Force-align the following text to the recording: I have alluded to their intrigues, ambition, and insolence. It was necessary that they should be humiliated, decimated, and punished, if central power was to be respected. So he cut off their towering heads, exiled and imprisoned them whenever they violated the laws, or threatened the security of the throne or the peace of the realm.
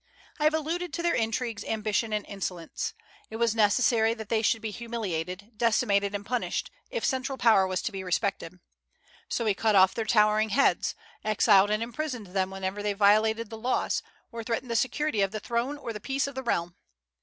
I 0.39 0.45
have 0.45 0.55
alluded 0.55 0.93
to 0.93 1.03
their 1.03 1.13
intrigues, 1.13 1.63
ambition, 1.63 2.11
and 2.11 2.25
insolence. 2.25 2.95
It 3.29 3.35
was 3.35 3.53
necessary 3.53 4.15
that 4.15 4.29
they 4.29 4.41
should 4.41 4.59
be 4.63 4.71
humiliated, 4.71 5.51
decimated, 5.55 6.15
and 6.15 6.25
punished, 6.25 6.71
if 6.89 7.05
central 7.05 7.37
power 7.37 7.67
was 7.67 7.83
to 7.83 7.91
be 7.91 8.03
respected. 8.03 8.59
So 9.29 9.45
he 9.45 9.53
cut 9.53 9.75
off 9.75 9.93
their 9.93 10.05
towering 10.05 10.49
heads, 10.49 10.95
exiled 11.23 11.69
and 11.69 11.83
imprisoned 11.83 12.25
them 12.35 12.49
whenever 12.49 12.81
they 12.81 12.93
violated 12.93 13.51
the 13.51 13.59
laws, 13.59 14.01
or 14.31 14.43
threatened 14.43 14.71
the 14.71 14.75
security 14.75 15.21
of 15.21 15.29
the 15.29 15.39
throne 15.39 15.77
or 15.77 15.93
the 15.93 15.99
peace 15.99 16.25
of 16.25 16.33
the 16.33 16.41
realm. 16.41 16.73